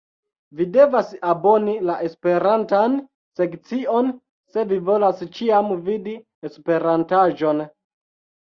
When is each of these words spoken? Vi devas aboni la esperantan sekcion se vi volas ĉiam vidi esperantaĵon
Vi 0.59 0.65
devas 0.77 1.09
aboni 1.33 1.75
la 1.89 1.97
esperantan 2.07 2.95
sekcion 3.41 4.11
se 4.55 4.65
vi 4.73 4.81
volas 4.89 5.23
ĉiam 5.39 5.71
vidi 5.93 6.19
esperantaĵon 6.53 7.65